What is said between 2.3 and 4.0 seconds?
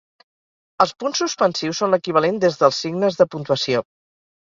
des dels signes de puntuació.